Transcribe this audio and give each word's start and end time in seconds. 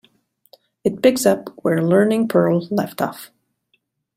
It 0.83 1.03
picks 1.03 1.27
up 1.27 1.49
where 1.61 1.83
"Learning 1.83 2.27
Perl" 2.27 2.67
left 2.71 3.03
off. 3.03 3.29